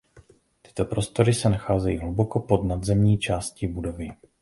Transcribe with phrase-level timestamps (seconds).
[0.61, 4.09] Tyto prostory se nacházejí hluboko pod nadzemní částí budovy.